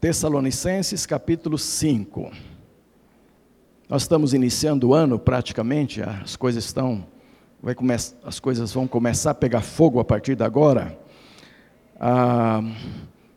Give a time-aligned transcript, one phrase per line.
[0.00, 2.32] Tessalonicenses capítulo 5.
[3.86, 7.06] Nós estamos iniciando o ano praticamente, as coisas estão,
[7.62, 10.98] vai começar, as coisas vão começar a pegar fogo a partir de agora.
[12.00, 12.62] Ah,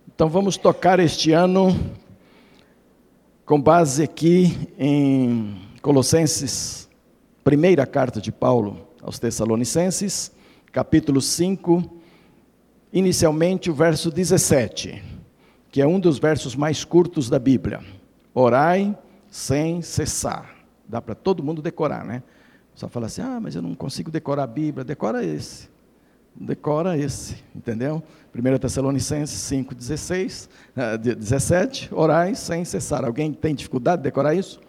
[0.07, 1.77] então vamos tocar este ano
[3.45, 6.87] com base aqui em Colossenses,
[7.43, 10.31] primeira carta de Paulo aos Tessalonicenses,
[10.71, 11.83] capítulo 5,
[12.93, 15.12] inicialmente o verso 17
[15.73, 17.81] que é um dos versos mais curtos da Bíblia.
[18.31, 18.95] Orai
[19.27, 20.53] sem cessar.
[20.87, 22.21] Dá para todo mundo decorar, né?
[22.75, 24.85] Só fala assim: ah, mas eu não consigo decorar a Bíblia.
[24.85, 25.67] Decora esse.
[26.35, 28.03] Decora esse, entendeu?
[28.35, 30.47] 1 Tessalonicenses 5, 16,
[31.01, 31.89] 17.
[31.91, 33.03] Orai sem cessar.
[33.03, 34.61] Alguém tem dificuldade de decorar isso?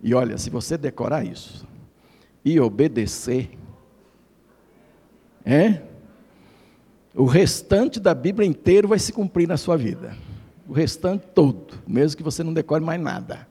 [0.00, 1.66] E olha, se você decorar isso
[2.44, 3.50] e obedecer,
[5.44, 5.89] é?
[7.14, 10.16] O restante da Bíblia inteiro vai se cumprir na sua vida.
[10.68, 13.48] O restante todo, mesmo que você não decore mais nada.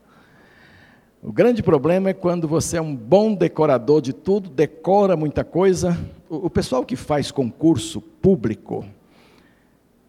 [1.21, 5.97] O grande problema é quando você é um bom decorador de tudo, decora muita coisa.
[6.29, 8.85] O, pessoal que faz concurso público,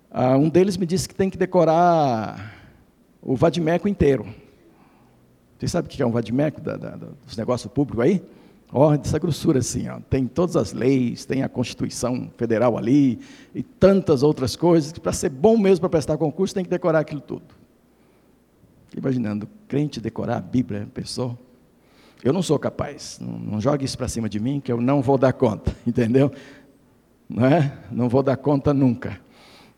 [0.08, 2.54] ah, um deles me disse que tem que decorar
[3.20, 4.24] o vadimeco inteiro.
[5.58, 6.60] Vocês sabem o que é um vadimeco
[7.26, 8.22] dos negócios públicos aí?
[8.72, 9.98] Ó, dessa grossura assim, ó.
[9.98, 13.18] tem todas as leis, tem a Constituição Federal ali,
[13.54, 17.00] e tantas outras coisas, que para ser bom mesmo para prestar concurso tem que decorar
[17.00, 17.54] aquilo tudo.
[18.96, 21.36] Imaginando, crente decorar a Bíblia, pensou?
[22.22, 25.02] Eu não sou capaz, não, não jogue isso para cima de mim, que eu não
[25.02, 26.30] vou dar conta, entendeu?
[27.28, 27.76] Não é?
[27.90, 29.18] Não vou dar conta nunca.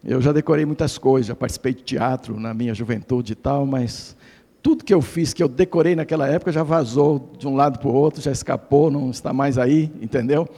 [0.05, 4.17] Eu já decorei muitas coisas, já participei de teatro na minha juventude e tal, mas
[4.63, 7.89] tudo que eu fiz, que eu decorei naquela época, já vazou de um lado para
[7.89, 10.49] o outro, já escapou, não está mais aí, entendeu?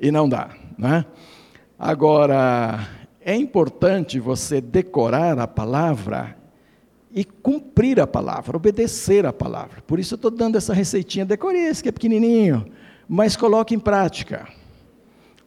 [0.00, 1.04] E não dá, né?
[1.76, 2.88] Agora,
[3.20, 6.36] é importante você decorar a palavra
[7.12, 9.82] e cumprir a palavra, obedecer a palavra.
[9.84, 12.64] Por isso eu estou dando essa receitinha, decorei esse que é pequenininho,
[13.08, 14.46] mas coloque em prática.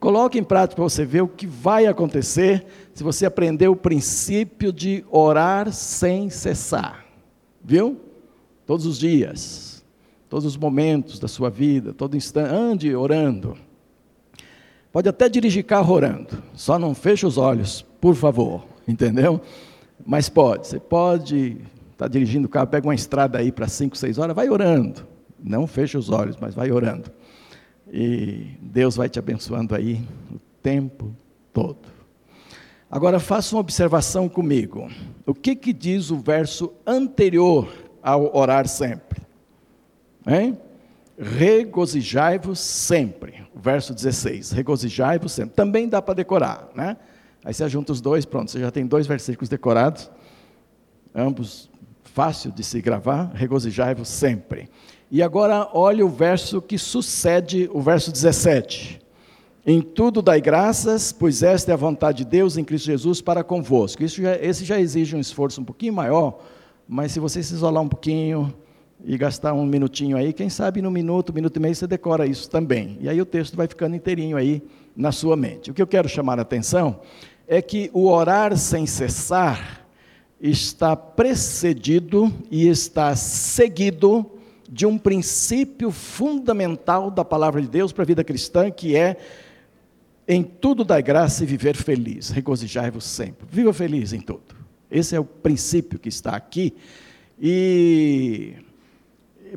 [0.02, 4.74] Coloque em prática para você ver o que vai acontecer se você aprender o princípio
[4.74, 7.01] de orar sem cessar.
[7.64, 8.00] Viu?
[8.66, 9.84] Todos os dias,
[10.30, 13.58] todos os momentos da sua vida, todo instante, ande orando.
[14.92, 19.42] Pode até dirigir carro orando, só não feche os olhos, por favor, entendeu?
[20.06, 21.58] Mas pode, você pode
[21.92, 25.08] estar tá dirigindo o carro, pega uma estrada aí para 5, 6 horas, vai orando.
[25.44, 27.12] Não feche os olhos, mas vai orando.
[27.92, 30.02] E Deus vai te abençoando aí
[30.34, 31.14] o tempo
[31.54, 32.01] todo.
[32.92, 34.92] Agora faça uma observação comigo.
[35.26, 37.72] O que, que diz o verso anterior
[38.04, 39.22] ao orar sempre?
[40.28, 40.58] Hein?
[41.18, 43.46] Regozijai-vos sempre.
[43.56, 44.52] Verso 16.
[44.52, 45.56] Regozijai-vos sempre.
[45.56, 46.98] Também dá para decorar, né?
[47.46, 50.12] Aí você junta os dois, pronto, você já tem dois versículos decorados,
[51.16, 51.72] ambos
[52.04, 53.32] fácil de se gravar.
[53.34, 54.70] Regozijai-vos sempre.
[55.10, 59.01] E agora olhe o verso que sucede o verso 17.
[59.64, 63.44] Em tudo dai graças, pois esta é a vontade de Deus em Cristo Jesus para
[63.44, 64.04] convosco.
[64.04, 66.40] Isso já, esse já exige um esforço um pouquinho maior,
[66.88, 68.52] mas se você se isolar um pouquinho
[69.06, 72.50] e gastar um minutinho aí, quem sabe no minuto, minuto e meio você decora isso
[72.50, 72.98] também.
[73.02, 74.64] E aí o texto vai ficando inteirinho aí
[74.96, 75.70] na sua mente.
[75.70, 77.00] O que eu quero chamar a atenção
[77.48, 79.86] é que o orar sem cessar
[80.40, 84.26] está precedido e está seguido
[84.68, 89.18] de um princípio fundamental da palavra de Deus para a vida cristã, que é
[90.34, 92.30] em tudo dai graça e viver feliz.
[92.30, 93.46] Regozijai-vos sempre.
[93.52, 94.56] Viva feliz em tudo.
[94.90, 96.74] Esse é o princípio que está aqui.
[97.38, 98.54] E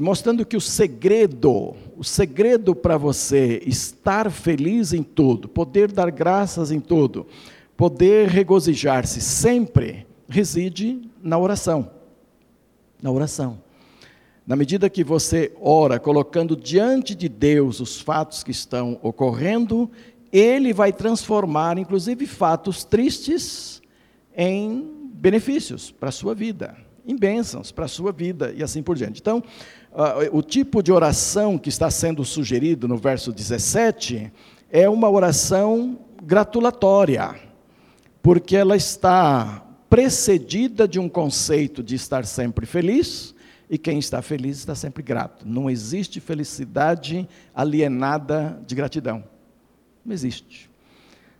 [0.00, 6.72] mostrando que o segredo, o segredo para você estar feliz em tudo, poder dar graças
[6.72, 7.24] em tudo,
[7.76, 11.88] poder regozijar-se sempre, reside na oração.
[13.00, 13.62] Na oração.
[14.44, 19.88] Na medida que você ora, colocando diante de Deus os fatos que estão ocorrendo
[20.34, 23.80] ele vai transformar, inclusive, fatos tristes
[24.36, 26.76] em benefícios para a sua vida,
[27.06, 29.20] em bênçãos para a sua vida e assim por diante.
[29.20, 29.38] Então,
[29.92, 34.32] uh, o tipo de oração que está sendo sugerido no verso 17
[34.72, 37.36] é uma oração gratulatória,
[38.20, 43.36] porque ela está precedida de um conceito de estar sempre feliz,
[43.70, 45.46] e quem está feliz está sempre grato.
[45.48, 49.32] Não existe felicidade alienada de gratidão.
[50.04, 50.70] Não existe.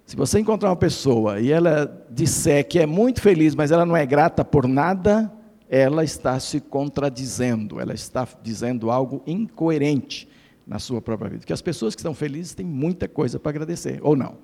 [0.07, 3.97] Se você encontrar uma pessoa e ela disser que é muito feliz, mas ela não
[3.97, 5.33] é grata por nada,
[5.69, 10.29] ela está se contradizendo, ela está dizendo algo incoerente
[10.67, 11.41] na sua própria vida.
[11.41, 14.37] Porque as pessoas que estão felizes têm muita coisa para agradecer, ou não.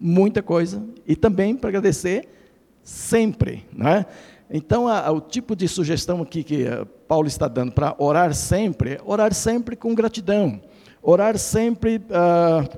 [0.00, 2.28] Muita coisa, e também para agradecer
[2.82, 3.66] sempre.
[3.72, 4.06] Não é?
[4.50, 8.34] Então, a, a, o tipo de sugestão aqui que eh, Paulo está dando para orar
[8.34, 10.60] sempre, é orar sempre com gratidão,
[11.02, 12.68] orar sempre ah,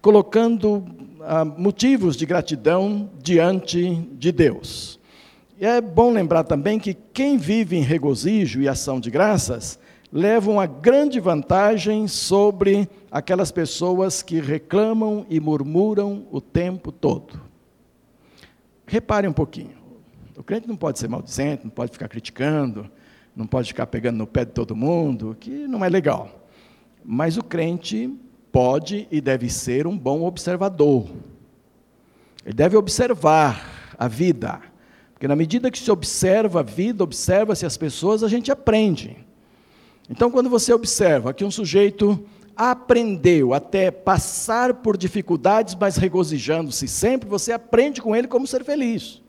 [0.00, 0.84] colocando
[1.22, 4.98] ah, motivos de gratidão diante de Deus.
[5.60, 9.78] E é bom lembrar também que quem vive em regozijo e ação de graças
[10.12, 17.40] leva uma grande vantagem sobre aquelas pessoas que reclamam e murmuram o tempo todo.
[18.86, 19.76] Repare um pouquinho.
[20.36, 22.88] O crente não pode ser maldizente, não pode ficar criticando,
[23.34, 26.48] não pode ficar pegando no pé de todo mundo, que não é legal.
[27.04, 28.10] Mas o crente
[28.58, 31.06] pode e deve ser um bom observador.
[32.44, 34.60] Ele deve observar a vida.
[35.12, 39.16] Porque na medida que se observa a vida, observa-se as pessoas, a gente aprende.
[40.10, 42.26] Então, quando você observa que um sujeito
[42.56, 49.22] aprendeu até passar por dificuldades, mas regozijando-se sempre, você aprende com ele como ser feliz.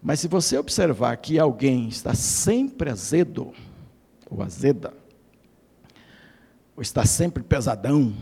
[0.00, 3.52] Mas se você observar que alguém está sempre azedo,
[4.30, 5.01] ou azeda,
[6.76, 8.12] ou está sempre pesadão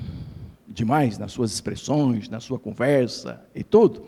[0.66, 4.04] demais nas suas expressões, na sua conversa e tudo,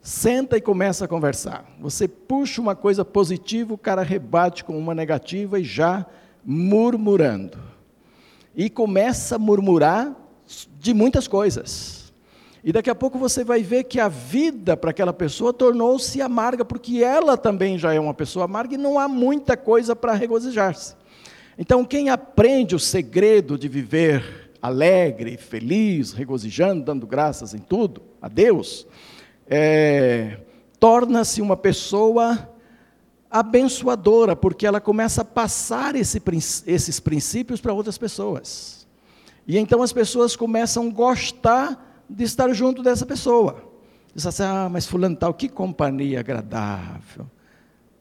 [0.00, 1.64] senta e começa a conversar.
[1.80, 6.06] Você puxa uma coisa positiva, o cara rebate com uma negativa e já
[6.44, 7.58] murmurando.
[8.54, 10.14] E começa a murmurar
[10.78, 12.12] de muitas coisas.
[12.62, 16.64] E daqui a pouco você vai ver que a vida para aquela pessoa tornou-se amarga,
[16.64, 20.94] porque ela também já é uma pessoa amarga e não há muita coisa para regozijar-se.
[21.58, 28.28] Então, quem aprende o segredo de viver alegre, feliz, regozijando, dando graças em tudo a
[28.28, 28.86] Deus,
[29.46, 30.38] é,
[30.78, 32.50] torna-se uma pessoa
[33.30, 36.22] abençoadora, porque ela começa a passar esse,
[36.66, 38.86] esses princípios para outras pessoas.
[39.46, 43.62] E então as pessoas começam a gostar de estar junto dessa pessoa.
[44.14, 47.26] Diz assim, ah, mas fulano tal, que companhia agradável.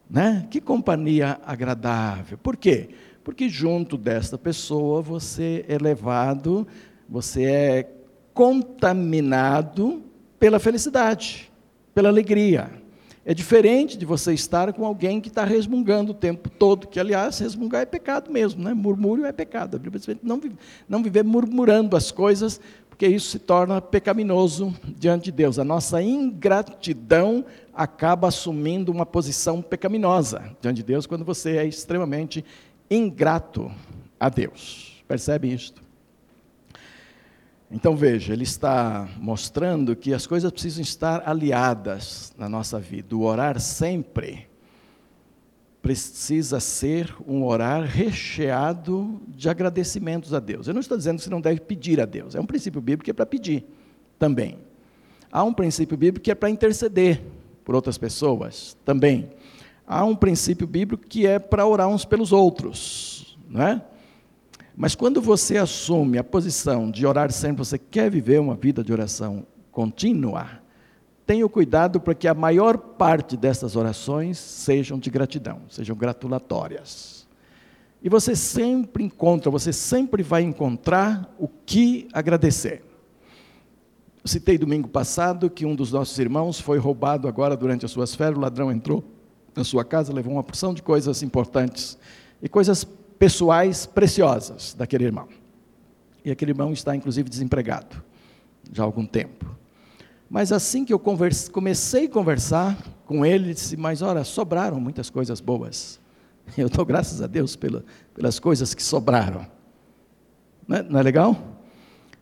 [0.09, 0.47] Né?
[0.49, 2.37] Que companhia agradável.
[2.37, 2.89] Por quê?
[3.25, 6.67] Porque junto desta pessoa você é levado,
[7.09, 7.91] você é
[8.35, 10.03] contaminado
[10.39, 11.51] pela felicidade,
[11.91, 12.69] pela alegria.
[13.25, 17.39] É diferente de você estar com alguém que está resmungando o tempo todo, que, aliás,
[17.39, 18.75] resmungar é pecado mesmo, né?
[18.75, 19.77] murmúrio é pecado.
[19.77, 20.39] A Bíblia diz não,
[20.87, 25.57] não viver murmurando as coisas, porque isso se torna pecaminoso diante de Deus.
[25.57, 27.43] A nossa ingratidão
[27.73, 32.45] acaba assumindo uma posição pecaminosa diante de Deus quando você é extremamente
[32.89, 33.71] ingrato
[34.19, 35.03] a Deus.
[35.07, 35.83] Percebe isto?
[37.69, 43.15] Então veja, ele está mostrando que as coisas precisam estar aliadas na nossa vida.
[43.15, 44.47] O orar sempre
[45.81, 50.67] precisa ser um orar recheado de agradecimentos a Deus.
[50.67, 53.03] Eu não estou dizendo que você não deve pedir a Deus, é um princípio bíblico
[53.05, 53.63] que é para pedir
[54.17, 54.57] também.
[55.31, 57.21] Há um princípio bíblico que é para interceder
[57.63, 59.29] por outras pessoas também.
[59.87, 63.81] Há um princípio bíblico que é para orar uns pelos outros, não é?
[64.75, 68.91] Mas quando você assume a posição de orar sempre, você quer viver uma vida de
[68.91, 70.47] oração contínua,
[71.25, 77.25] tenha cuidado para que a maior parte dessas orações sejam de gratidão, sejam gratulatórias.
[78.01, 82.83] E você sempre encontra, você sempre vai encontrar o que agradecer.
[84.25, 88.37] Citei domingo passado que um dos nossos irmãos foi roubado agora durante as suas férias,
[88.37, 89.03] o ladrão entrou
[89.55, 91.97] na sua casa, levou uma porção de coisas importantes
[92.41, 92.83] e coisas
[93.17, 95.27] pessoais preciosas daquele irmão.
[96.23, 98.03] E aquele irmão está inclusive desempregado
[98.71, 99.45] já há algum tempo.
[100.29, 104.79] Mas assim que eu converse, comecei a conversar com ele, ele disse: Mas olha, sobraram
[104.79, 105.99] muitas coisas boas.
[106.57, 109.47] Eu dou graças a Deus pela, pelas coisas que sobraram.
[110.67, 111.37] Não é, não é legal?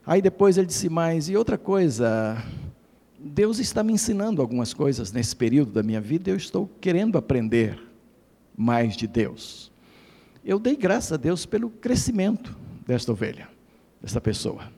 [0.05, 2.37] Aí depois ele disse: Mas e outra coisa,
[3.25, 7.81] Deus está me ensinando algumas coisas nesse período da minha vida, eu estou querendo aprender
[8.55, 9.71] mais de Deus.
[10.43, 12.53] Eu dei graças a Deus pelo crescimento
[12.85, 13.47] desta ovelha,
[14.01, 14.69] desta pessoa.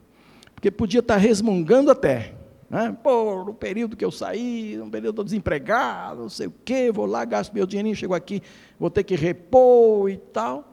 [0.54, 2.36] Porque podia estar resmungando até,
[2.70, 2.96] né?
[3.02, 7.08] Pô, no período que eu saí, no período estou desempregado, não sei o quê, vou
[7.08, 8.44] lá, gasto meu dinheirinho, chego aqui,
[8.80, 10.72] vou ter que repor e tal.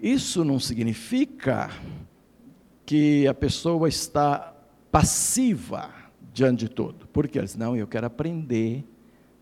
[0.00, 1.68] Isso não significa
[2.84, 4.55] que a pessoa está
[4.96, 5.90] passiva
[6.32, 7.06] diante de tudo.
[7.12, 8.82] Porque eles, não, eu quero aprender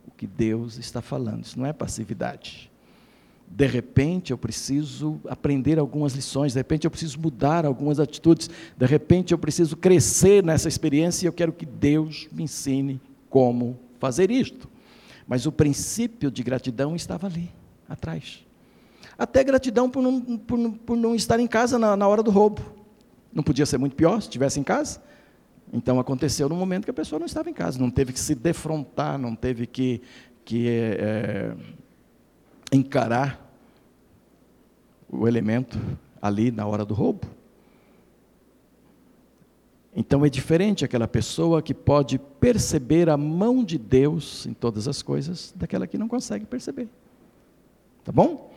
[0.04, 1.44] o que Deus está falando.
[1.44, 2.68] Isso não é passividade.
[3.46, 8.84] De repente eu preciso aprender algumas lições, de repente eu preciso mudar algumas atitudes, de
[8.84, 14.32] repente eu preciso crescer nessa experiência e eu quero que Deus me ensine como fazer
[14.32, 14.68] isto.
[15.24, 17.48] Mas o princípio de gratidão estava ali,
[17.88, 18.44] atrás.
[19.16, 22.60] Até gratidão por não, por, por não estar em casa na, na hora do roubo.
[23.32, 25.13] Não podia ser muito pior se estivesse em casa.
[25.74, 28.32] Então aconteceu no momento que a pessoa não estava em casa, não teve que se
[28.32, 30.00] defrontar, não teve que,
[30.44, 31.52] que é,
[32.70, 33.44] encarar
[35.10, 35.76] o elemento
[36.22, 37.26] ali na hora do roubo.
[39.96, 45.02] Então é diferente aquela pessoa que pode perceber a mão de Deus em todas as
[45.02, 46.88] coisas, daquela que não consegue perceber.
[48.04, 48.52] Tá bom?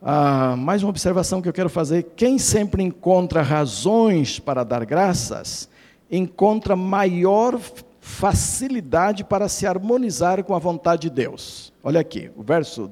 [0.00, 5.68] Ah, mais uma observação que eu quero fazer: quem sempre encontra razões para dar graças,
[6.10, 7.58] encontra maior
[8.00, 11.72] facilidade para se harmonizar com a vontade de Deus.
[11.82, 12.90] Olha aqui, o verso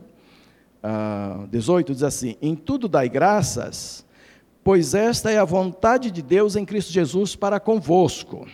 [0.83, 4.05] ah, 18 diz assim: Em tudo dai graças
[4.65, 8.47] pois esta é a vontade de Deus em Cristo Jesus para convosco.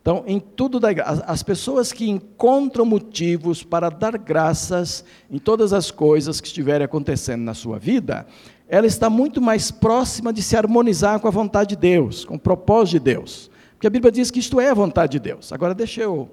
[0.00, 0.90] Então, em tudo da
[1.26, 7.42] as pessoas que encontram motivos para dar graças em todas as coisas que estiverem acontecendo
[7.42, 8.24] na sua vida,
[8.68, 12.38] ela está muito mais próxima de se harmonizar com a vontade de Deus, com o
[12.38, 13.50] propósito de Deus.
[13.76, 15.52] Porque a Bíblia diz que isto é a vontade de Deus.
[15.52, 16.30] Agora, deixa eu,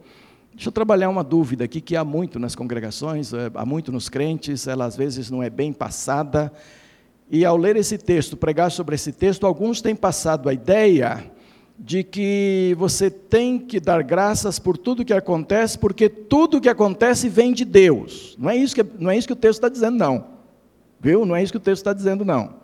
[0.53, 4.07] deixa eu trabalhar uma dúvida aqui que há muito nas congregações, eh, há muito nos
[4.07, 6.51] crentes, ela às vezes não é bem passada.
[7.29, 11.29] E ao ler esse texto, pregar sobre esse texto, alguns têm passado a ideia
[11.77, 17.27] de que você tem que dar graças por tudo que acontece, porque tudo que acontece
[17.27, 18.37] vem de Deus.
[18.39, 20.25] Não é isso que, não é isso que o texto está dizendo, não.
[20.97, 21.25] Viu?
[21.25, 22.62] Não é isso que o texto está dizendo, não.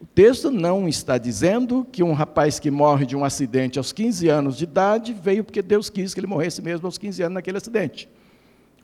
[0.00, 4.28] O texto não está dizendo que um rapaz que morre de um acidente aos 15
[4.28, 7.56] anos de idade veio porque Deus quis que ele morresse mesmo aos 15 anos naquele
[7.56, 8.08] acidente.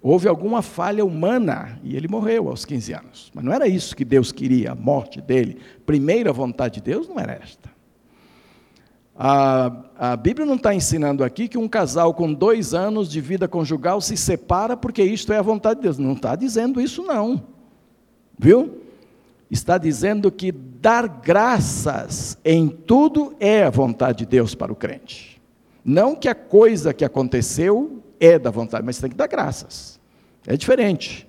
[0.02, 3.31] Houve alguma falha humana e ele morreu aos 15 anos.
[3.33, 5.59] Mas não era isso que Deus queria, a morte dele.
[5.87, 7.71] Primeira vontade de Deus não era esta.
[9.14, 13.47] A, a Bíblia não está ensinando aqui que um casal com dois anos de vida
[13.47, 15.99] conjugal se separa porque isto é a vontade de Deus.
[15.99, 17.40] Não está dizendo isso, não.
[18.37, 18.82] Viu?
[19.53, 25.39] Está dizendo que dar graças em tudo é a vontade de Deus para o crente.
[25.85, 30.01] Não que a coisa que aconteceu é da vontade, mas tem que dar graças.
[30.47, 31.29] É diferente.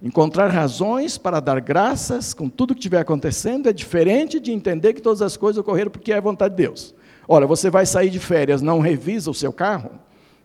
[0.00, 5.02] Encontrar razões para dar graças com tudo que estiver acontecendo é diferente de entender que
[5.02, 6.94] todas as coisas ocorreram porque é a vontade de Deus.
[7.26, 9.90] Olha, você vai sair de férias, não revisa o seu carro,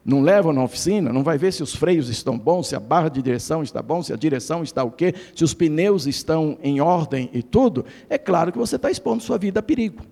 [0.03, 3.09] não leva na oficina, não vai ver se os freios estão bons, se a barra
[3.09, 6.81] de direção está bom, se a direção está o quê, se os pneus estão em
[6.81, 10.03] ordem e tudo, é claro que você está expondo sua vida a perigo.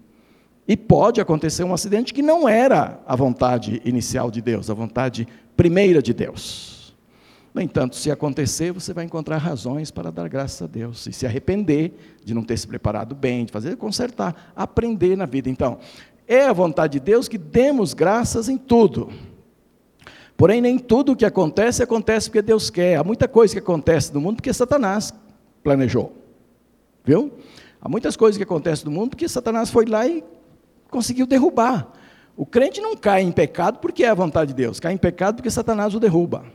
[0.67, 5.27] E pode acontecer um acidente que não era a vontade inicial de Deus, a vontade
[5.57, 6.95] primeira de Deus.
[7.51, 11.25] No entanto, se acontecer, você vai encontrar razões para dar graças a Deus e se
[11.25, 11.93] arrepender
[12.23, 15.49] de não ter se preparado bem, de fazer, consertar, aprender na vida.
[15.49, 15.79] Então,
[16.27, 19.09] é a vontade de Deus que demos graças em tudo.
[20.39, 22.95] Porém, nem tudo o que acontece acontece porque Deus quer.
[22.95, 25.13] Há muita coisa que acontece no mundo porque Satanás
[25.61, 26.15] planejou.
[27.03, 27.33] Viu?
[27.81, 30.23] Há muitas coisas que acontecem no mundo porque Satanás foi lá e
[30.89, 31.91] conseguiu derrubar.
[32.37, 35.35] O crente não cai em pecado porque é a vontade de Deus, cai em pecado
[35.35, 36.45] porque Satanás o derruba.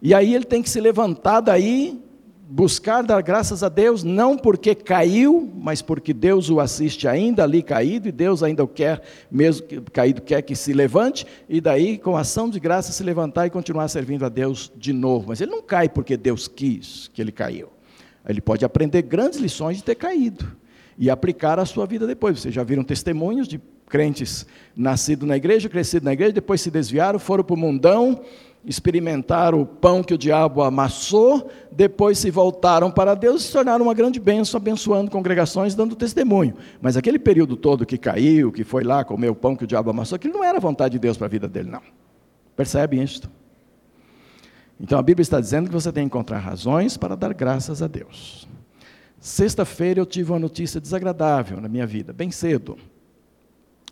[0.00, 2.00] E aí ele tem que se levantar daí,
[2.48, 7.62] buscar dar graças a Deus, não porque caiu, mas porque Deus o assiste ainda ali
[7.62, 11.96] caído, e Deus ainda o quer, mesmo que caído, quer que se levante, e daí,
[11.96, 15.28] com ação de graça, se levantar e continuar servindo a Deus de novo.
[15.28, 17.68] Mas ele não cai porque Deus quis que ele caiu.
[18.28, 20.46] Ele pode aprender grandes lições de ter caído
[20.98, 22.40] e aplicar a sua vida depois.
[22.40, 27.18] Vocês já viram testemunhos de crentes nascidos na igreja, crescidos na igreja, depois se desviaram,
[27.18, 28.22] foram para o mundão,
[28.64, 33.84] experimentaram o pão que o diabo amassou, depois se voltaram para Deus e se tornaram
[33.84, 36.54] uma grande bênção, abençoando congregações, dando testemunho.
[36.80, 39.90] Mas aquele período todo que caiu, que foi lá comer o pão que o diabo
[39.90, 41.82] amassou, aquilo não era vontade de Deus para a vida dele, não.
[42.56, 43.30] Percebe isto?
[44.80, 47.86] Então a Bíblia está dizendo que você tem que encontrar razões para dar graças a
[47.86, 48.48] Deus.
[49.20, 52.76] Sexta-feira eu tive uma notícia desagradável na minha vida, bem cedo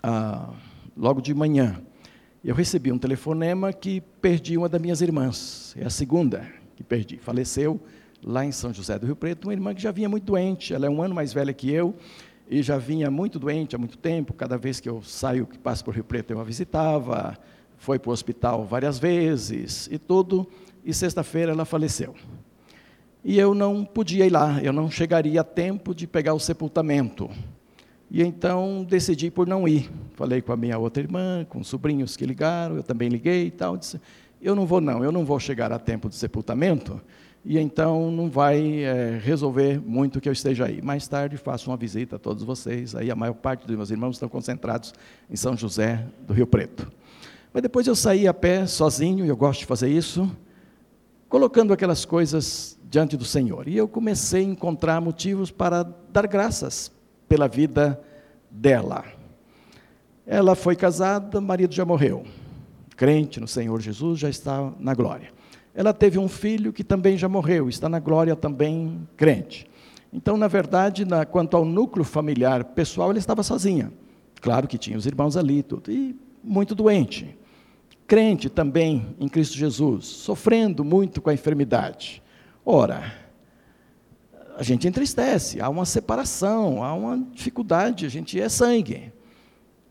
[0.02, 0.50] ah,
[0.97, 1.81] logo de manhã,
[2.44, 6.44] eu recebi um telefonema que perdi uma das minhas irmãs, é a segunda
[6.75, 7.80] que perdi, faleceu
[8.25, 10.87] lá em São José do Rio Preto, uma irmã que já vinha muito doente, ela
[10.87, 11.94] é um ano mais velha que eu,
[12.50, 15.84] e já vinha muito doente há muito tempo, cada vez que eu saio, que passo
[15.84, 17.38] por Rio Preto, eu a visitava,
[17.76, 20.46] foi para o hospital várias vezes e tudo,
[20.84, 22.14] e sexta-feira ela faleceu.
[23.25, 27.30] E eu não podia ir lá, eu não chegaria a tempo de pegar o sepultamento.
[28.14, 29.90] E então decidi por não ir.
[30.12, 33.50] Falei com a minha outra irmã, com os sobrinhos que ligaram, eu também liguei e
[33.50, 33.78] tal.
[33.78, 33.99] Disse:
[34.40, 37.00] Eu não vou, não, eu não vou chegar a tempo de sepultamento,
[37.42, 40.83] e então não vai é, resolver muito que eu esteja aí.
[40.83, 42.95] Mais tarde faço uma visita a todos vocês.
[42.95, 44.92] Aí a maior parte dos meus irmãos estão concentrados
[45.31, 46.92] em São José do Rio Preto.
[47.50, 50.31] Mas depois eu saí a pé, sozinho, e eu gosto de fazer isso,
[51.31, 53.66] colocando aquelas coisas diante do Senhor.
[53.66, 56.92] E eu comecei a encontrar motivos para dar graças
[57.33, 57.99] pela vida
[58.51, 59.07] dela.
[60.27, 62.25] Ela foi casada, o marido já morreu.
[62.95, 65.33] Crente no Senhor Jesus, já está na glória.
[65.75, 69.67] Ela teve um filho que também já morreu, está na glória também crente.
[70.12, 73.91] Então, na verdade, na, quanto ao núcleo familiar pessoal, ela estava sozinha.
[74.39, 77.35] Claro que tinha os irmãos ali, tudo, e muito doente.
[78.07, 82.23] Crente também em Cristo Jesus, sofrendo muito com a enfermidade.
[82.62, 83.11] Ora,
[84.62, 89.12] a gente entristece, há uma separação, há uma dificuldade, a gente é sangue.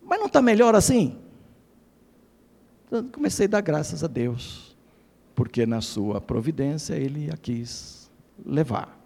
[0.01, 1.17] Mas não está melhor assim?
[2.87, 4.73] Então, comecei a dar graças a Deus,
[5.35, 8.09] porque na sua providência Ele a quis
[8.45, 8.97] levar.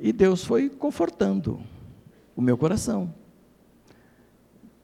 [0.00, 1.60] E Deus foi confortando
[2.34, 3.12] o meu coração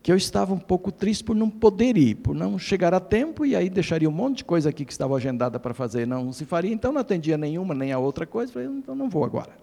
[0.02, 3.46] que eu estava um pouco triste por não poder ir, por não chegar a tempo,
[3.46, 6.44] e aí deixaria um monte de coisa aqui que estava agendada para fazer, não se
[6.44, 9.56] faria, então não atendia nenhuma, nem a outra coisa, falei, então não vou agora.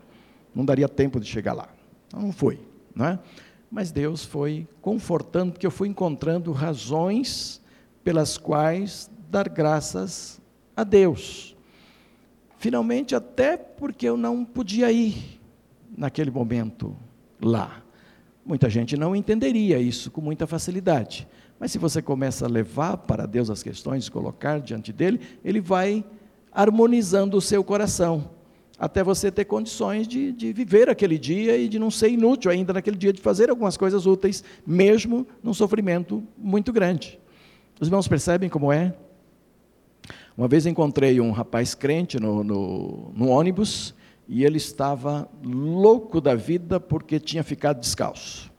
[0.55, 1.67] Não daria tempo de chegar lá.
[2.07, 2.59] Então não foi,
[2.95, 3.19] não é?
[3.69, 7.61] Mas Deus foi confortando, porque eu fui encontrando razões
[8.01, 10.41] pelas quais dar graças
[10.75, 11.55] a Deus.
[12.57, 15.39] Finalmente, até porque eu não podia ir
[15.97, 16.95] naquele momento
[17.41, 17.83] lá.
[18.45, 21.27] Muita gente não entenderia isso com muita facilidade.
[21.59, 26.03] Mas se você começa a levar para Deus as questões, colocar diante dele, ele vai
[26.51, 28.31] harmonizando o seu coração,
[28.77, 32.73] até você ter condições de, de viver aquele dia e de não ser inútil ainda
[32.73, 37.19] naquele dia, de fazer algumas coisas úteis, mesmo num sofrimento muito grande.
[37.79, 38.95] Os irmãos percebem como é?
[40.37, 43.93] Uma vez encontrei um rapaz crente no, no, no ônibus
[44.31, 48.51] e ele estava louco da vida porque tinha ficado descalço.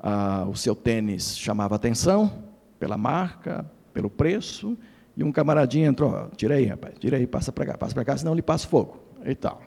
[0.00, 2.44] Ah, o seu tênis chamava atenção
[2.78, 4.78] pela marca, pelo preço,
[5.16, 8.16] e um camaradinho entrou, tira aí, rapaz, tira aí, passa para cá, passa para cá,
[8.16, 9.62] senão lhe passa fogo, e tal.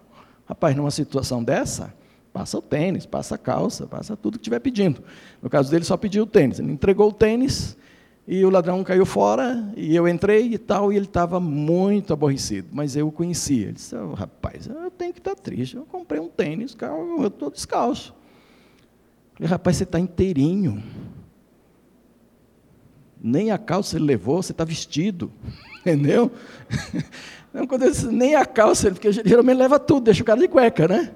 [0.46, 1.94] Rapaz, numa situação dessa,
[2.32, 5.04] passa o tênis, passa a calça, passa tudo que estiver pedindo.
[5.42, 6.60] No caso dele, só pediu o tênis.
[6.60, 7.78] Ele entregou o tênis,
[8.28, 12.68] e o ladrão caiu fora, e eu entrei e tal, e ele estava muito aborrecido,
[12.74, 13.68] mas eu o conhecia.
[13.68, 17.28] Ele disse, oh, rapaz, eu tenho que estar tá triste, eu comprei um tênis, eu
[17.28, 18.14] estou descalço.
[19.32, 20.84] Eu falei, rapaz, você está inteirinho.
[23.20, 25.32] Nem a calça ele levou, você está vestido.
[25.80, 26.30] Entendeu?
[27.54, 30.86] Não, quando disse, nem a calça, porque geralmente leva tudo, deixa o cara de cueca,
[30.86, 31.16] né?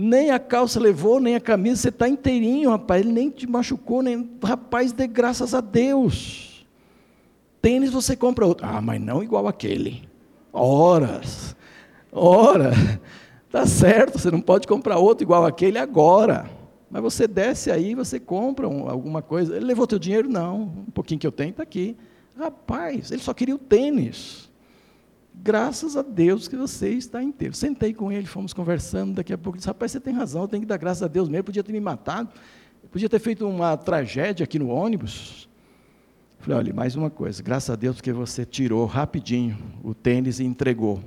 [0.00, 3.02] Nem a calça levou, nem a camisa, você está inteirinho, rapaz.
[3.02, 4.30] Ele nem te machucou, nem.
[4.40, 6.64] Rapaz, dê graças a Deus.
[7.60, 8.64] Tênis você compra outro.
[8.64, 10.08] Ah, mas não igual aquele.
[10.52, 11.56] Horas.
[12.12, 12.70] Ora.
[13.50, 16.48] Tá certo, você não pode comprar outro igual aquele agora.
[16.90, 19.56] Mas você desce aí, você compra um, alguma coisa.
[19.56, 20.28] Ele levou teu dinheiro?
[20.28, 20.62] Não.
[20.86, 21.96] Um pouquinho que eu tenho está aqui.
[22.38, 24.48] Rapaz, ele só queria o tênis.
[25.42, 27.54] Graças a Deus que você está inteiro.
[27.54, 30.62] Sentei com ele, fomos conversando, daqui a pouco disse, rapaz, você tem razão, eu tenho
[30.62, 32.30] que dar graças a Deus mesmo, podia ter me matado,
[32.90, 35.48] podia ter feito uma tragédia aqui no ônibus.
[36.40, 40.44] Falei, olha, mais uma coisa, graças a Deus porque você tirou rapidinho o tênis e
[40.44, 41.00] entregou.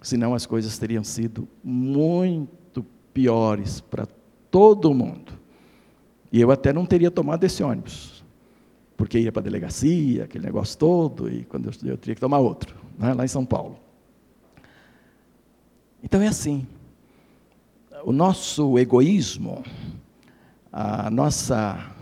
[0.00, 4.06] Senão as coisas teriam sido muito piores para
[4.50, 5.32] todo mundo.
[6.32, 8.24] E eu até não teria tomado esse ônibus,
[8.96, 12.38] porque ia para a delegacia, aquele negócio todo, e quando eu, eu teria que tomar
[12.38, 13.78] outro né, lá em São Paulo.
[16.04, 16.66] Então é assim.
[18.04, 19.64] O nosso egoísmo,
[20.72, 21.92] a nossa,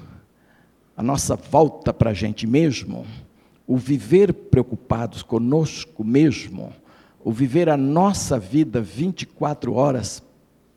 [0.96, 3.06] a nossa volta para a gente mesmo,
[3.66, 6.72] o viver preocupados conosco mesmo,
[7.24, 10.22] o viver a nossa vida 24 horas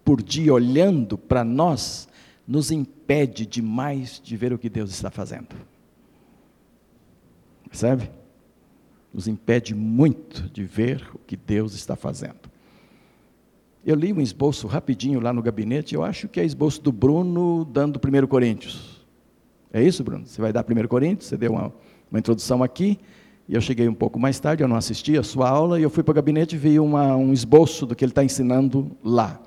[0.03, 2.07] por dia olhando para nós,
[2.47, 5.55] nos impede demais de ver o que Deus está fazendo.
[7.69, 8.20] Percebe?
[9.13, 12.51] Nos impede muito de ver o que Deus está fazendo.
[13.85, 17.65] Eu li um esboço rapidinho lá no gabinete, eu acho que é esboço do Bruno
[17.65, 19.01] dando 1 Coríntios.
[19.73, 20.25] É isso, Bruno?
[20.25, 21.27] Você vai dar 1 Coríntios?
[21.27, 21.73] Você deu uma,
[22.09, 22.99] uma introdução aqui,
[23.49, 25.89] e eu cheguei um pouco mais tarde, eu não assisti a sua aula, e eu
[25.89, 29.41] fui para o gabinete e vi uma, um esboço do que ele está ensinando lá.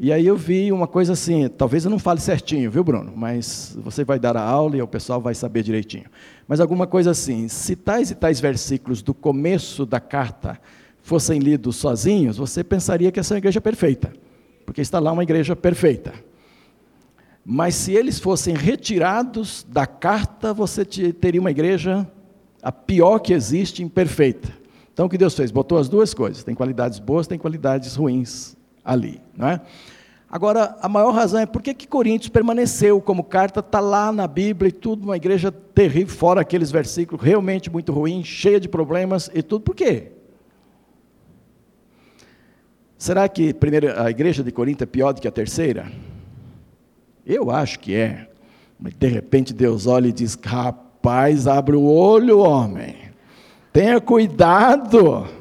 [0.00, 3.12] E aí eu vi uma coisa assim, talvez eu não fale certinho, viu, Bruno?
[3.16, 6.04] Mas você vai dar a aula e o pessoal vai saber direitinho.
[6.46, 10.60] Mas alguma coisa assim, se tais e tais versículos do começo da carta
[11.02, 14.12] fossem lidos sozinhos, você pensaria que essa é uma igreja perfeita,
[14.64, 16.14] porque está lá uma igreja perfeita.
[17.44, 22.08] Mas se eles fossem retirados da carta, você teria uma igreja
[22.62, 24.48] a pior que existe, imperfeita.
[24.92, 25.50] Então o que Deus fez?
[25.50, 28.56] Botou as duas coisas, tem qualidades boas, tem qualidades ruins
[28.88, 29.20] ali.
[29.36, 29.60] Não é?
[30.30, 34.68] Agora, a maior razão é por que Coríntios permaneceu como carta, está lá na Bíblia
[34.68, 39.42] e tudo, uma igreja terrível, fora aqueles versículos realmente muito ruins, cheia de problemas e
[39.42, 39.62] tudo.
[39.62, 40.12] Por quê?
[42.98, 45.90] Será que primeiro, a igreja de Corinto é pior do que a terceira?
[47.24, 48.28] Eu acho que é.
[48.78, 52.96] Mas de repente Deus olha e diz: Rapaz, abre o olho, homem.
[53.72, 55.37] Tenha cuidado.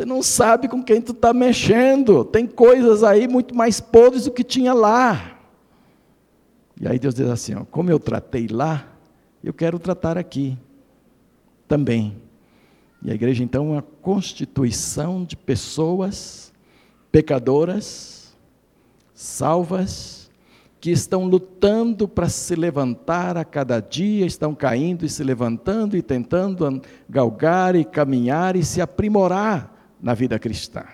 [0.00, 2.24] Você não sabe com quem tu está mexendo.
[2.24, 5.38] Tem coisas aí muito mais podres do que tinha lá.
[6.80, 8.90] E aí Deus diz assim: ó, como eu tratei lá,
[9.44, 10.56] eu quero tratar aqui
[11.68, 12.16] também.
[13.02, 16.50] E a igreja então é uma constituição de pessoas
[17.12, 18.34] pecadoras,
[19.12, 20.30] salvas,
[20.80, 26.00] que estão lutando para se levantar a cada dia, estão caindo e se levantando e
[26.00, 30.84] tentando galgar e caminhar e se aprimorar na vida cristã.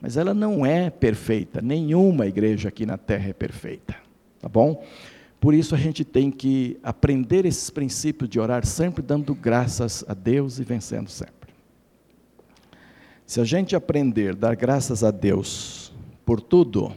[0.00, 3.96] Mas ela não é perfeita, nenhuma igreja aqui na terra é perfeita,
[4.40, 4.84] tá bom?
[5.40, 10.14] Por isso a gente tem que aprender esses princípios de orar sempre dando graças a
[10.14, 11.52] Deus e vencendo sempre.
[13.26, 15.92] Se a gente aprender a dar graças a Deus
[16.24, 16.92] por tudo,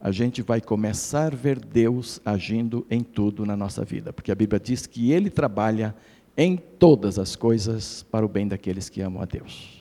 [0.00, 4.36] a gente vai começar a ver Deus agindo em tudo na nossa vida, porque a
[4.36, 5.94] Bíblia diz que Ele trabalha
[6.36, 9.75] em todas as coisas para o bem daqueles que amam a Deus.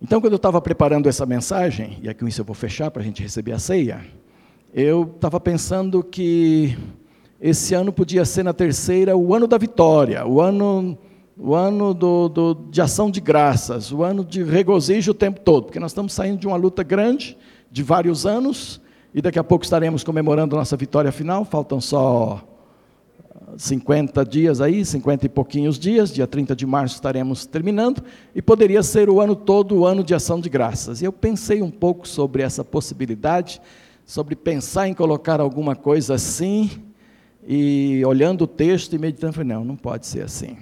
[0.00, 3.00] Então, quando eu estava preparando essa mensagem, e aqui com isso eu vou fechar para
[3.00, 4.04] a gente receber a ceia,
[4.72, 6.76] eu estava pensando que
[7.40, 10.98] esse ano podia ser na terceira o ano da vitória, o ano,
[11.38, 15.64] o ano do, do, de ação de graças, o ano de regozijo o tempo todo,
[15.64, 17.36] porque nós estamos saindo de uma luta grande,
[17.70, 18.82] de vários anos,
[19.14, 22.42] e daqui a pouco estaremos comemorando nossa vitória final, faltam só
[23.56, 28.02] 50 dias aí, 50 e pouquinhos dias, dia 30 de março estaremos terminando,
[28.34, 31.00] e poderia ser o ano todo o ano de ação de graças.
[31.00, 33.60] E eu pensei um pouco sobre essa possibilidade,
[34.04, 36.70] sobre pensar em colocar alguma coisa assim,
[37.46, 40.56] e olhando o texto e meditando, falei, não, não pode ser assim.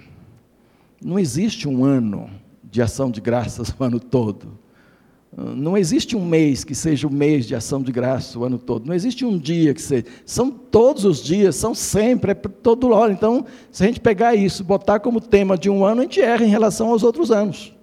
[1.03, 2.29] Não existe um ano
[2.63, 4.64] de ação de graças o ano todo.
[5.37, 8.85] Não existe um mês que seja o mês de ação de graça o ano todo.
[8.85, 10.05] Não existe um dia que seja.
[10.25, 13.11] São todos os dias, são sempre, é todo hora.
[13.11, 16.45] Então, se a gente pegar isso, botar como tema de um ano, a gente erra
[16.45, 17.75] em relação aos outros anos.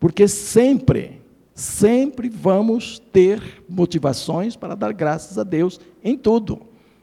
[0.00, 1.20] Porque sempre,
[1.54, 6.62] sempre vamos ter motivações para dar graças a Deus em tudo.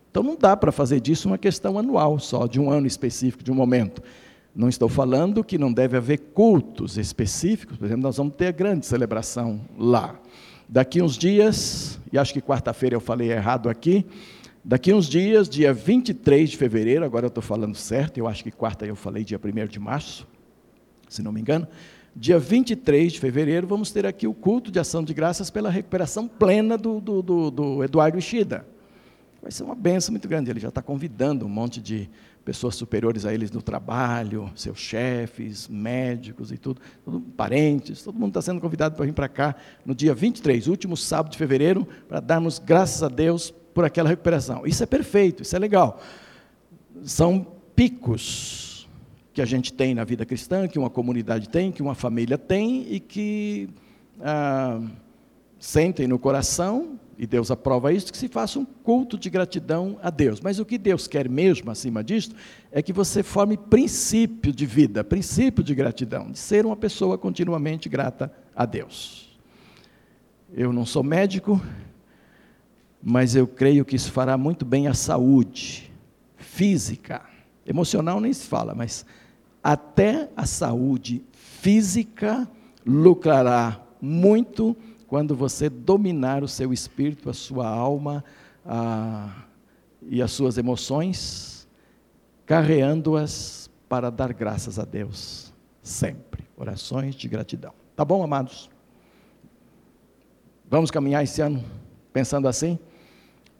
[0.09, 3.51] Então, não dá para fazer disso uma questão anual só, de um ano específico, de
[3.51, 4.01] um momento.
[4.55, 8.51] Não estou falando que não deve haver cultos específicos, por exemplo, nós vamos ter a
[8.51, 10.17] grande celebração lá.
[10.67, 14.05] Daqui uns dias, e acho que quarta-feira eu falei errado aqui,
[14.63, 18.49] daqui uns dias, dia 23 de fevereiro, agora eu estou falando certo, eu acho que
[18.49, 20.25] quarta eu falei dia 1 de março,
[21.09, 21.67] se não me engano,
[22.15, 26.29] dia 23 de fevereiro, vamos ter aqui o culto de ação de graças pela recuperação
[26.29, 28.65] plena do, do, do, do Eduardo Ishida.
[29.41, 32.09] Vai ser uma benção muito grande, ele já está convidando um monte de
[32.45, 36.79] pessoas superiores a eles no trabalho, seus chefes, médicos e tudo,
[37.35, 41.31] parentes, todo mundo está sendo convidado para vir para cá no dia 23, último sábado
[41.31, 44.61] de fevereiro, para darmos graças a Deus por aquela recuperação.
[44.65, 45.99] Isso é perfeito, isso é legal.
[47.03, 48.87] São picos
[49.33, 52.85] que a gente tem na vida cristã, que uma comunidade tem, que uma família tem
[52.93, 53.69] e que
[54.21, 54.79] ah,
[55.59, 60.09] sentem no coração e Deus aprova isso, que se faça um culto de gratidão a
[60.09, 60.41] Deus.
[60.41, 62.31] Mas o que Deus quer mesmo, acima disso,
[62.71, 67.87] é que você forme princípio de vida, princípio de gratidão, de ser uma pessoa continuamente
[67.87, 69.37] grata a Deus.
[70.53, 71.61] Eu não sou médico,
[73.01, 75.91] mas eu creio que isso fará muito bem à saúde
[76.35, 77.21] física,
[77.65, 79.05] emocional nem se fala, mas
[79.63, 82.49] até a saúde física
[82.85, 84.75] lucrará muito
[85.07, 88.23] quando você dominar o seu espírito, a sua alma
[88.65, 89.45] a,
[90.01, 91.67] e as suas emoções,
[92.45, 96.45] carreando-as para dar graças a Deus, sempre.
[96.57, 97.73] Orações de gratidão.
[97.95, 98.69] Tá bom, amados?
[100.69, 101.63] Vamos caminhar esse ano
[102.11, 102.79] pensando assim?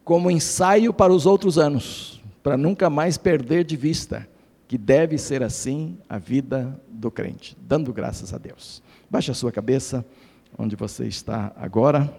[0.04, 4.28] Como ensaio para os outros anos, para nunca mais perder de vista
[4.68, 8.82] que deve ser assim a vida do crente, dando graças a Deus.
[9.10, 10.06] Baixe a sua cabeça
[10.58, 12.12] onde você está agora.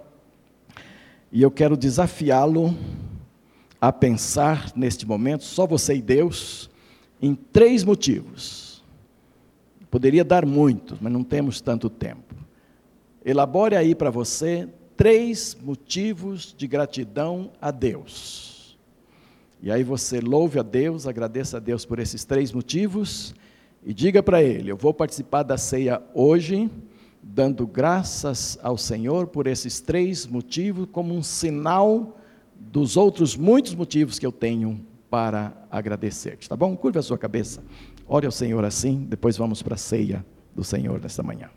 [1.32, 2.76] E eu quero desafiá-lo
[3.80, 6.70] a pensar neste momento, só você e Deus,
[7.20, 8.82] em três motivos.
[9.90, 12.34] Poderia dar muitos, mas não temos tanto tempo.
[13.24, 18.78] Elabore aí para você três motivos de gratidão a Deus.
[19.62, 23.34] E aí você louve a Deus, agradeça a Deus por esses três motivos
[23.84, 26.70] e diga para Ele: Eu vou participar da ceia hoje
[27.34, 32.16] dando graças ao Senhor por esses três motivos, como um sinal
[32.58, 36.38] dos outros muitos motivos que eu tenho para agradecer.
[36.48, 36.76] Tá bom?
[36.76, 37.62] Curva a sua cabeça.
[38.06, 41.50] Ore ao Senhor assim, depois vamos para a ceia do Senhor nesta manhã.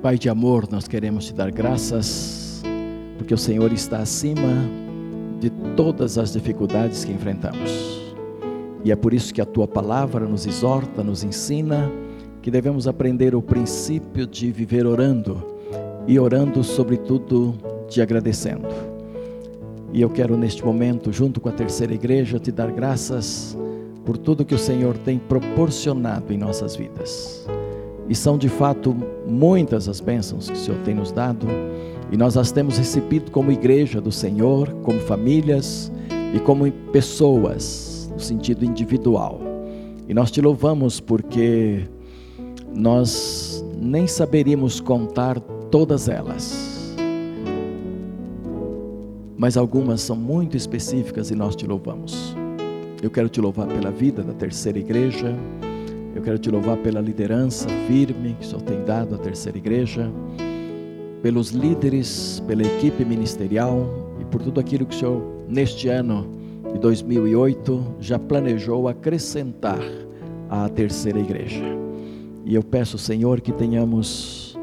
[0.00, 2.62] Pai de amor, nós queremos te dar graças,
[3.18, 4.68] porque o Senhor está acima
[5.40, 7.70] de todas as dificuldades que enfrentamos.
[8.82, 11.90] E é por isso que a tua palavra nos exorta, nos ensina
[12.42, 15.44] que devemos aprender o princípio de viver orando
[16.06, 17.54] e orando, sobretudo,
[17.88, 18.68] te agradecendo.
[19.92, 23.56] E eu quero neste momento, junto com a terceira igreja, te dar graças
[24.04, 27.46] por tudo que o Senhor tem proporcionado em nossas vidas.
[28.08, 31.46] E são de fato muitas as bênçãos que o Senhor tem nos dado,
[32.10, 35.92] e nós as temos recebido como igreja do Senhor, como famílias
[36.34, 39.40] e como pessoas, no sentido individual.
[40.08, 41.84] E nós te louvamos porque
[42.74, 46.96] nós nem saberíamos contar todas elas.
[49.36, 52.36] Mas algumas são muito específicas e nós te louvamos.
[53.02, 55.34] Eu quero te louvar pela vida da terceira igreja.
[56.14, 60.10] Eu quero te louvar pela liderança firme que o Senhor tem dado à terceira igreja,
[61.22, 66.26] pelos líderes, pela equipe ministerial e por tudo aquilo que o Senhor, neste ano
[66.72, 69.80] de 2008, já planejou acrescentar
[70.50, 71.89] à terceira igreja.
[72.50, 74.58] E eu peço, Senhor, que tenhamos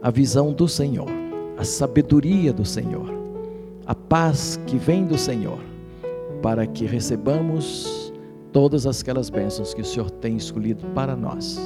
[0.00, 1.08] a visão do Senhor,
[1.56, 3.12] a sabedoria do Senhor,
[3.84, 5.58] a paz que vem do Senhor,
[6.40, 8.14] para que recebamos
[8.52, 11.58] todas aquelas bênçãos que o Senhor tem escolhido para nós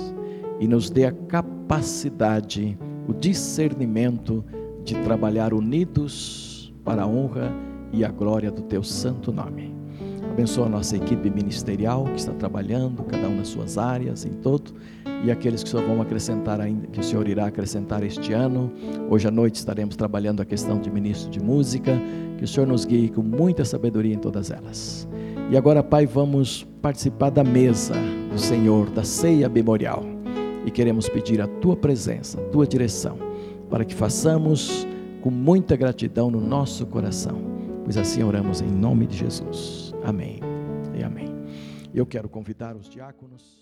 [0.59, 4.43] e nos dê a capacidade, o discernimento
[4.83, 7.53] de trabalhar unidos para a honra
[7.93, 9.71] e a glória do teu santo nome.
[10.31, 14.73] Abençoa a nossa equipe ministerial que está trabalhando, cada um nas suas áreas, em todo,
[15.23, 18.73] e aqueles que Senhor vão acrescentar ainda, que o Senhor irá acrescentar este ano.
[19.09, 21.93] Hoje à noite estaremos trabalhando a questão de ministro de música,
[22.37, 25.09] que o Senhor nos guie com muita sabedoria em todas elas.
[25.51, 27.95] E agora, Pai, vamos participar da mesa
[28.33, 30.03] do Senhor, da ceia memorial.
[30.67, 33.19] E queremos pedir a tua presença, a tua direção,
[33.71, 34.87] para que façamos
[35.21, 37.41] com muita gratidão no nosso coração,
[37.85, 39.93] pois assim oramos em nome de Jesus.
[40.03, 40.41] Amém
[40.99, 41.29] e amém.
[41.95, 43.62] Eu quero convidar os diáconos.